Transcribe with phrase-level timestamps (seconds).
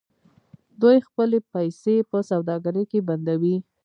[0.81, 3.55] دوی خپلې پیسې په سوداګرۍ کې بندوي.